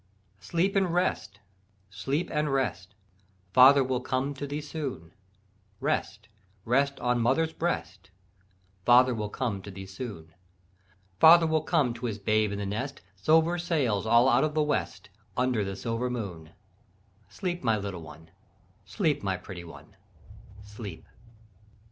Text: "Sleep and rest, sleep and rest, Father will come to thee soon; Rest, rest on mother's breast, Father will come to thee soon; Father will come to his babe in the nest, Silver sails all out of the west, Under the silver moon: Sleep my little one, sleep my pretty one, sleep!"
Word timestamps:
"Sleep 0.39 0.75
and 0.75 0.91
rest, 0.91 1.39
sleep 1.91 2.31
and 2.33 2.51
rest, 2.51 2.95
Father 3.53 3.83
will 3.83 4.01
come 4.01 4.33
to 4.33 4.47
thee 4.47 4.59
soon; 4.59 5.13
Rest, 5.79 6.27
rest 6.65 6.99
on 6.99 7.21
mother's 7.21 7.53
breast, 7.53 8.09
Father 8.83 9.13
will 9.13 9.29
come 9.29 9.61
to 9.61 9.69
thee 9.69 9.85
soon; 9.85 10.33
Father 11.19 11.45
will 11.45 11.61
come 11.61 11.93
to 11.93 12.07
his 12.07 12.17
babe 12.17 12.51
in 12.51 12.57
the 12.57 12.65
nest, 12.65 13.01
Silver 13.15 13.59
sails 13.59 14.07
all 14.07 14.27
out 14.27 14.43
of 14.43 14.55
the 14.55 14.63
west, 14.63 15.11
Under 15.37 15.63
the 15.63 15.75
silver 15.75 16.09
moon: 16.09 16.49
Sleep 17.29 17.63
my 17.63 17.77
little 17.77 18.01
one, 18.01 18.31
sleep 18.83 19.21
my 19.21 19.37
pretty 19.37 19.63
one, 19.63 19.95
sleep!" 20.63 21.05